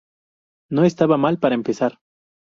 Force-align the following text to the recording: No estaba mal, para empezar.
No 0.71 0.83
estaba 0.83 1.17
mal, 1.17 1.37
para 1.37 1.53
empezar. 1.53 1.99